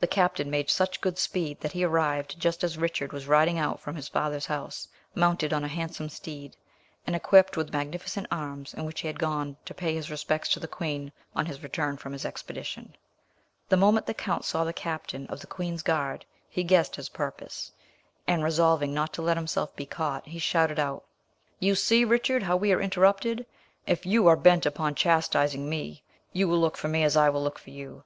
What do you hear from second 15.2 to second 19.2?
of the queen's guard, he guessed his purpose, and resolving not